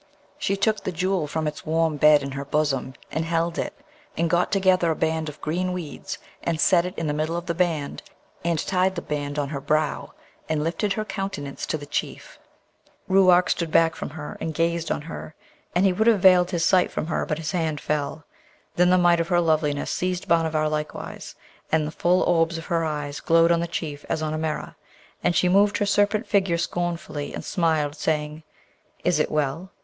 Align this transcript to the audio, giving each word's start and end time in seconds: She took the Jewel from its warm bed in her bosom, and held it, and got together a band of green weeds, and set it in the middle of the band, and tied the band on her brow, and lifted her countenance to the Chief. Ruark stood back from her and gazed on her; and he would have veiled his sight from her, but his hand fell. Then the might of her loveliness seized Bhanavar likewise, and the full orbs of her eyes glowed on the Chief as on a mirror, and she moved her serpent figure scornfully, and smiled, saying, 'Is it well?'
She 0.39 0.55
took 0.57 0.83
the 0.83 0.91
Jewel 0.91 1.27
from 1.27 1.45
its 1.45 1.63
warm 1.63 1.97
bed 1.97 2.23
in 2.23 2.31
her 2.31 2.43
bosom, 2.43 2.95
and 3.11 3.23
held 3.23 3.59
it, 3.59 3.75
and 4.17 4.31
got 4.31 4.51
together 4.51 4.89
a 4.89 4.95
band 4.95 5.29
of 5.29 5.39
green 5.41 5.73
weeds, 5.73 6.17
and 6.41 6.59
set 6.59 6.87
it 6.87 6.97
in 6.97 7.05
the 7.05 7.13
middle 7.13 7.37
of 7.37 7.45
the 7.45 7.53
band, 7.53 8.01
and 8.43 8.57
tied 8.57 8.95
the 8.95 9.03
band 9.03 9.37
on 9.37 9.49
her 9.49 9.61
brow, 9.61 10.13
and 10.49 10.63
lifted 10.63 10.93
her 10.93 11.05
countenance 11.05 11.67
to 11.67 11.77
the 11.77 11.85
Chief. 11.85 12.39
Ruark 13.07 13.51
stood 13.51 13.69
back 13.69 13.95
from 13.95 14.09
her 14.09 14.39
and 14.41 14.55
gazed 14.55 14.89
on 14.89 15.03
her; 15.03 15.35
and 15.75 15.85
he 15.85 15.93
would 15.93 16.07
have 16.07 16.19
veiled 16.21 16.49
his 16.49 16.65
sight 16.65 16.89
from 16.89 17.05
her, 17.05 17.23
but 17.23 17.37
his 17.37 17.51
hand 17.51 17.79
fell. 17.79 18.25
Then 18.77 18.89
the 18.89 18.97
might 18.97 19.19
of 19.19 19.27
her 19.27 19.39
loveliness 19.39 19.91
seized 19.91 20.27
Bhanavar 20.27 20.67
likewise, 20.67 21.35
and 21.71 21.85
the 21.85 21.91
full 21.91 22.23
orbs 22.23 22.57
of 22.57 22.65
her 22.65 22.83
eyes 22.83 23.19
glowed 23.19 23.51
on 23.51 23.59
the 23.59 23.67
Chief 23.67 24.03
as 24.09 24.23
on 24.23 24.33
a 24.33 24.37
mirror, 24.39 24.73
and 25.23 25.35
she 25.35 25.47
moved 25.47 25.77
her 25.77 25.85
serpent 25.85 26.25
figure 26.25 26.57
scornfully, 26.57 27.35
and 27.35 27.45
smiled, 27.45 27.93
saying, 27.95 28.41
'Is 29.03 29.19
it 29.19 29.29
well?' 29.29 29.69